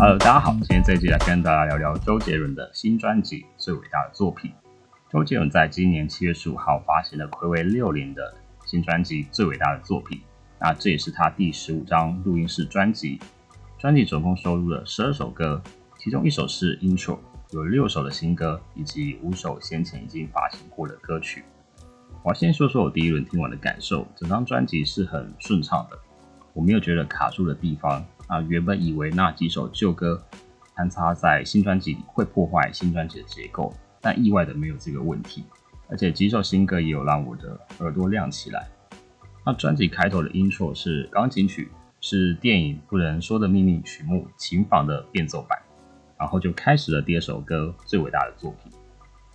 [0.00, 4.50] 好大家好，今天这一集来跟大家聊聊周杰伦的新专辑《最伟大的作品》。
[5.12, 8.32] 周杰伦在今年七月十五号发行了暌违六年的
[8.64, 10.16] 新专辑《最伟大的作品》，
[10.58, 13.20] 那这也是他第十五张录音室专辑。
[13.78, 15.62] 专辑总共收录了十二首歌，
[15.98, 17.18] 其中一首是 Intro，
[17.50, 21.44] 有六首的新歌，以及五首先前已经发行过的歌曲。
[22.22, 25.98] 我要先说说我第一轮听完的感受，整张专辑是很顺畅的，
[26.54, 28.02] 我没有觉得卡住的地方。
[28.30, 30.22] 啊，原本以为那几首旧歌
[30.74, 35.42] 安插在新专辑里会破坏新专辑的结构，但意外的没有这个问题，
[35.88, 38.68] 而且几首新歌也有让我的耳朵亮起来。
[39.44, 45.58] 那专辑开头的 intro 是钢琴曲，是电影《不能说的秘密》曲目琴房的变奏版，
[46.16, 48.70] 然后就开始了第二首歌最伟大的作品。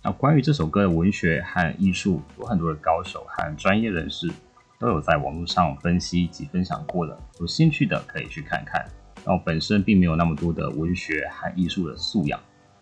[0.02, 4.30] 那关于这首歌的文学和艺术，有很多的高手和专业人士。
[4.78, 8.86] 都有在网络上分析及分享过的，有兴趣的可以去看看。
[9.24, 12.38] 但我本身并没有那么多的文学和艺术的素养，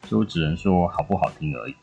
[0.06, 1.74] 所以我只能说好不好听而已。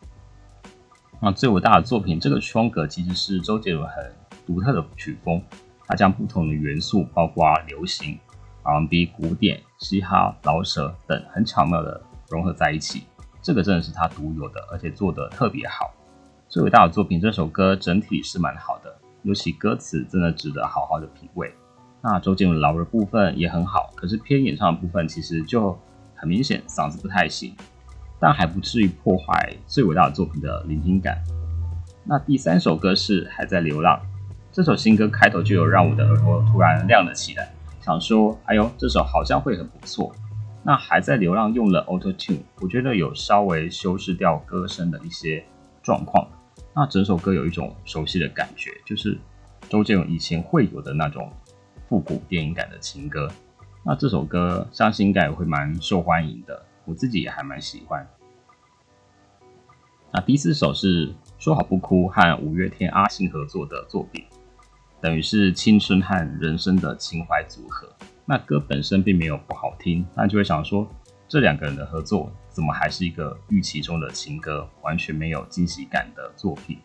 [1.20, 4.12] 那最伟大的作品，这个风格其实是周杰伦很
[4.46, 5.42] 独特的曲风，
[5.88, 8.20] 他将不同的元素，包括流行、
[8.64, 13.04] R&B、古典、嘻哈、饶舌等，很巧妙的融合在一起。
[13.42, 15.92] 这个真的是他独有的，而且做的特别好。
[16.48, 19.01] 最伟大的作品，这首歌整体是蛮好的。
[19.24, 21.54] 尤其歌词真的值得好好的品味。
[22.02, 25.78] 那周杰伦老的部分也很好，可是偏演唱的部分其实就
[26.16, 27.54] 很明显嗓子不太行，
[28.20, 31.22] 但还不至于破坏最伟大的作品的聆听感。
[32.04, 34.02] 那第三首歌是还在流浪，
[34.52, 40.12] 这首新歌开头就有让我的耳朵突然亮了起来，想说哎呦这首好像会很不错。
[40.64, 45.44] 那还在流浪用了 Auto Tune，我觉得有稍微修饰掉歌声的一些
[45.82, 46.28] 状况。
[46.74, 49.18] 那整首歌有一种熟悉的感觉，就是
[49.70, 51.32] 周杰伦以前会有的那种
[51.90, 53.30] 复古电影感的情歌。
[53.84, 58.08] 那这首歌相信应该也会蛮受欢迎的，我自己也还蛮喜欢。
[60.12, 64.24] 那第四首是说好不哭和五月天阿信合作的作品，
[65.02, 67.90] 等于是青春和人生的情怀组合。
[68.26, 70.88] 那歌本身并没有不好听，但就会想说。
[71.28, 76.78] 这两个人的合作，怎么还是一个预期中的情歌，完全没有惊喜感的作品？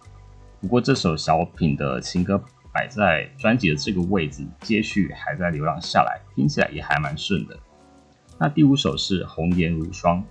[0.61, 7.59] 不过这首小品的情歌摆在专辑的这个位置，接续还在流浪下来，听起来也还蛮顺的。
[8.39, 10.23] 那第五首是红颜如霜，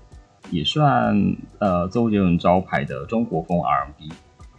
[0.51, 1.15] 也算
[1.59, 4.11] 呃周杰伦招牌的中国风 R&B，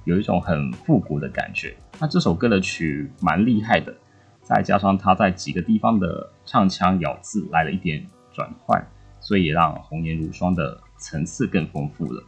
[0.05, 1.77] 有一种很复古的感觉。
[1.99, 3.95] 那这首歌的曲蛮厉害的，
[4.43, 8.87] 再加上他在几个地方的唱腔咬字来了一点转换。
[9.27, 12.23] 所以也让《红颜如霜》的层次更丰富了。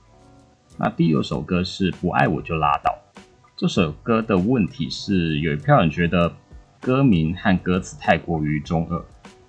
[0.76, 2.92] 那第六首歌是《不爱我就拉倒》。
[3.56, 6.34] 这首歌的问题是，有一票人觉得
[6.80, 9.00] 歌名和歌词太过于中二，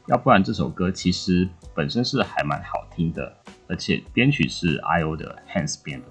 [0.06, 3.36] 要不然这首歌其实本身是还蛮好听的，
[3.68, 6.08] 而且编曲是 I.O 的 Hands 编的，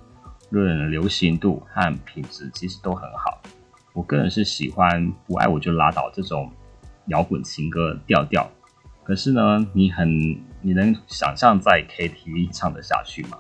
[0.51, 3.41] 论流行度和品质其实都很好。
[3.93, 6.51] 我个人是喜欢《不爱我就拉倒》这种
[7.07, 8.51] 摇滚情歌调调。
[9.05, 13.39] 可是呢，你很你能想象在 KTV 唱得下去吗？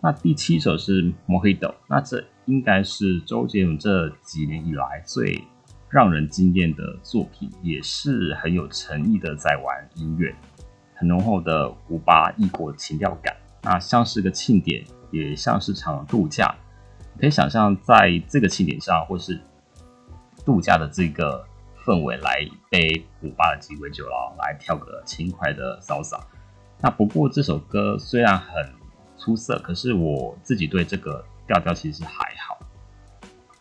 [0.00, 5.42] 那第七首是《Mojito》，那这应该是周杰伦这几年以来最
[5.88, 10.34] 让人惊艳的作品，也是很有诚意的在玩音乐，
[10.94, 13.34] 很浓厚的古巴异国情调感。
[13.62, 16.54] 那像是个庆典，也像是场度假。
[17.18, 19.40] 可以想象，在这个庆典上或是
[20.44, 21.46] 度假的这个。
[21.86, 26.18] 氛围来一杯古巴的鸡尾酒了，来跳个轻快的骚洒。
[26.80, 28.74] 那不过这首歌虽然很
[29.16, 32.58] 出色，可是我自己对这个调调其实还好。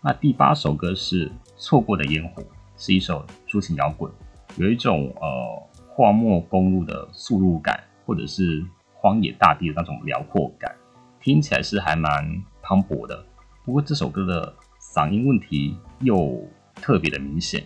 [0.01, 2.41] 那第八首歌是《错过的烟火》，
[2.77, 4.11] 是一首抒情摇滚，
[4.57, 8.65] 有一种呃荒漠公路的速度感，或者是
[8.95, 10.75] 荒野大地的那种辽阔感，
[11.21, 13.23] 听起来是还蛮磅礴的。
[13.63, 16.43] 不过这首歌的嗓音问题又
[16.73, 17.63] 特别的明显。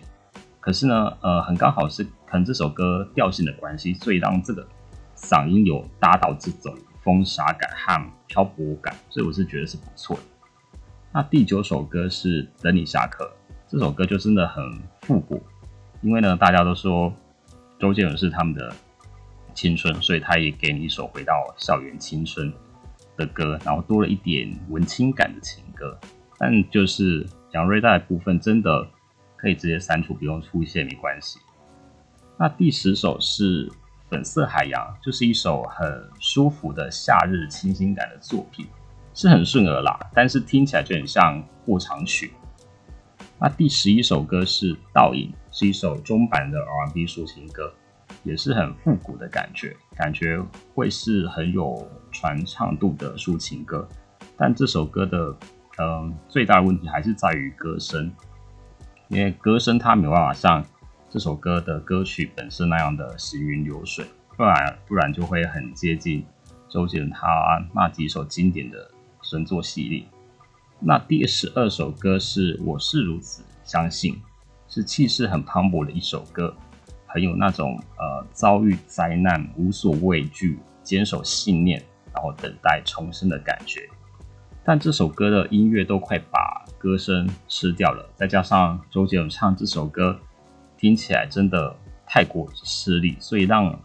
[0.60, 4.66] 可是呢，呃，很刚好是可能这首歌调性的关系，所以让这个
[5.16, 10.22] 嗓音有达到这种风沙感和漂泊感，所以我是觉得是不错的。
[11.12, 13.24] 那第九首歌是《等你下课》，
[13.66, 14.62] 这首歌就真的很
[15.00, 15.42] 复古，
[16.02, 17.10] 因为呢，大家都说
[17.78, 18.70] 周杰伦是他们的
[19.54, 22.52] 青春，所以他也给你一首回到校园青春
[23.16, 25.98] 的歌，然后多了一点文青感的情歌，
[26.38, 28.86] 但就是杨瑞代部分真的。
[29.40, 31.38] 可以直接删除，不用出现没关系。
[32.38, 33.66] 那第十首是
[34.08, 38.66] 《粉色海洋》，就是一首很舒服的夏日清新感的作品，
[39.14, 42.32] 是很顺耳啦，但是听起来就很像过场曲。
[43.38, 47.72] 那第十一首歌是《倒影》，是一首中版的 R&B 抒情歌。
[48.24, 50.38] 也是很复古的感觉，感觉
[50.74, 53.88] 会是很有传唱度的抒情歌。
[54.36, 55.34] 但这首歌的，
[55.78, 58.12] 嗯，最大的问题还是在于歌声，
[59.10, 60.64] 因为歌声它没有办法像
[61.10, 66.24] 这首歌的歌曲本身那样的行云流水，不然不然就会很接近
[66.68, 67.26] 周杰伦他
[67.74, 68.88] 那几首经典的
[69.22, 70.04] 神作系列。
[70.78, 74.14] 那第十二首歌是《我是如此相信》，
[74.68, 76.54] 是气势很磅礴的一首歌，
[77.08, 81.82] 很有那种呃遭遇灾难无所畏惧、坚守信念，
[82.14, 83.88] 然后等待重生的感觉。
[84.64, 90.18] 但这首歌的音乐都快把歌声吃掉了，再加上周杰伦唱这首歌
[90.76, 91.74] 听起来真的
[92.06, 93.78] 太过吃力，所以让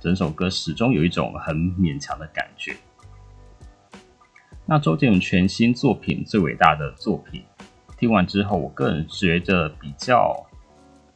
[0.00, 2.74] 整首歌始终有一种很勉强的感觉。
[4.64, 7.42] 那周杰伦全新作品最伟大的作品，
[7.98, 10.46] 听完之后，我个人觉得比较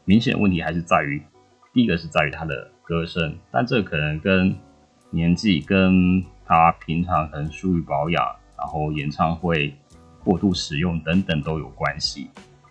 [0.05, 1.23] 明显的问题还是在于，
[1.73, 4.56] 第一个是在于他的歌声，但这可能跟
[5.11, 8.25] 年纪跟他平常可能疏于保养，
[8.66, 9.72] 然后演唱会
[10.24, 12.28] 过度使用等等都有关系。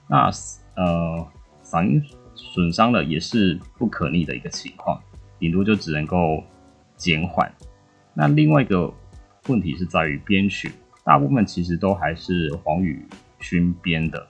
[0.10, 0.30] 那
[0.76, 1.26] 呃，
[1.64, 2.04] 嗓音
[2.36, 5.02] 损伤了也是不可逆的一个情况，
[5.40, 6.44] 顶多就只能够
[6.98, 7.50] 减缓。
[8.14, 8.94] 那另外一个。
[9.48, 10.72] 问题是在于编曲，
[11.04, 13.06] 大部分其实都还是黄宇
[13.40, 14.28] 勋编的，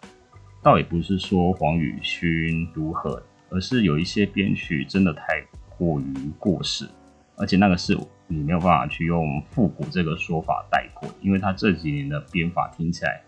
[0.61, 5.41] 倒也不是说黄宇勋如何，而是有一些编曲真的太
[5.77, 6.85] 过于过时，
[7.37, 7.97] 而且那个是
[8.27, 13.21] 你没有办法去用复古这个说法概括，因为他这几年的编法听起来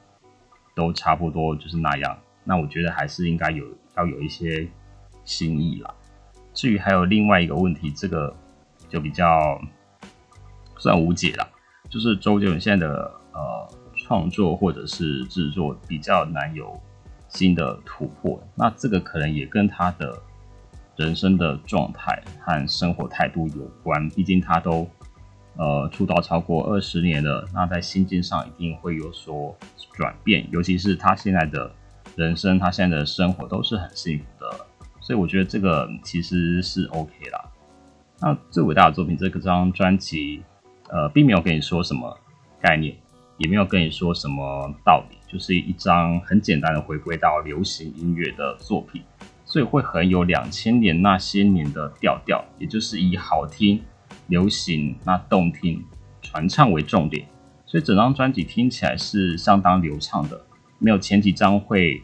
[0.76, 2.18] 都差不多就是那样。
[2.44, 3.66] 那我觉得还是应该有
[3.96, 4.68] 要有一些
[5.24, 5.94] 新意啦。
[6.54, 8.36] 至于还有另外一个问题，这个
[8.90, 9.62] 就比较
[10.78, 11.48] 算无解了。
[11.90, 16.74] 就是周杰伦现在的呃创作或者是制作比较难有
[17.28, 20.20] 新的突破，那这个可能也跟他的
[20.98, 24.10] 人生的状态和生活态度有关。
[24.10, 24.88] 毕竟他都
[25.56, 29.58] 呃出道超过二十年了，那在心境上一定会有所
[29.94, 30.46] 转变。
[30.52, 31.72] 尤其是他现在的
[32.16, 34.66] 人生，他现在的生活都是很幸福的，
[35.00, 37.46] 所以我觉得这个其实是 OK 啦。
[38.20, 40.44] 那最伟大的作品，这个张专辑。
[40.90, 42.18] 呃，并没有跟你说什么
[42.62, 42.96] 概念，
[43.40, 49.04] 也没有跟你说什么道理，就是一张很简单的回归到流行音乐的作品，
[49.48, 53.82] 所以会很有两千年那些年的调调，也就是以好听、
[54.28, 55.84] 流行、那动听、
[56.22, 57.26] 传唱为重点，
[57.66, 60.46] 所以整张专辑听起来是相当流畅的，
[60.80, 62.04] 没有前几张会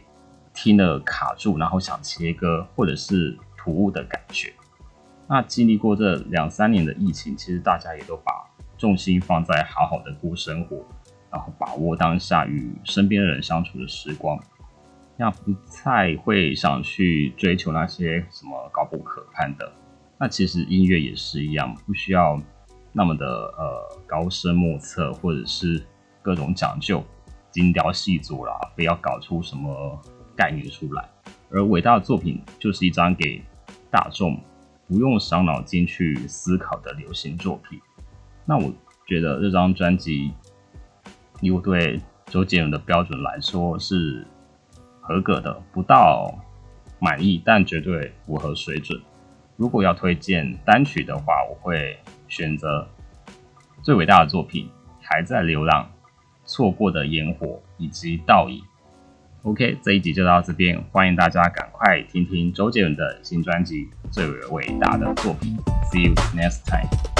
[0.54, 4.52] 听了卡住，然后想切歌或者是突兀的感觉。
[5.28, 8.32] 那经历过这两三年的疫情，其实大家也都把
[8.78, 10.82] 重心放在好好的过生活，
[11.30, 14.38] 然后把握当下与身边的人相处的时光，
[15.16, 19.72] 那不太会想去追求那些什么高不可攀的。
[20.18, 22.40] 那其实音乐也是一样，不需要
[22.92, 25.84] 那么的呃高深莫测，或者是
[26.22, 27.04] 各种讲究、
[27.50, 30.00] 精雕细琢啦，非要搞出什么
[30.36, 31.08] 概念出来。
[31.50, 33.40] 而伟大的作品就是一张给
[33.90, 34.40] 大众
[34.88, 37.80] 不用伤脑筋去思考的流行作品。
[38.44, 38.72] 那我
[39.06, 40.32] 觉得这张专辑，
[41.40, 44.26] 以我对周杰伦的标准来说是
[45.06, 46.34] 合格的，不到
[46.98, 48.98] 满意，但绝对符合水准。
[49.56, 52.88] 如果要推荐单曲的话，我会选择
[53.82, 54.66] 最伟大的作品
[55.00, 55.84] 《还在流浪》、
[56.44, 58.62] 错过的烟火以及倒影。
[59.42, 65.54] OK，这一集就到这边，欢迎大家赶快听听周杰伦的新专辑《最伟大的作品》。
[65.92, 67.13] See you next time。